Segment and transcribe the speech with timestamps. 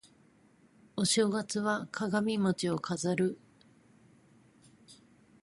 [0.95, 3.37] お正月は鏡餅を飾る